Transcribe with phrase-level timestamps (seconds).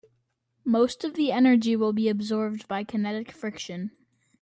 [0.65, 3.91] Most of the energy will be absorbed by kinetic friction.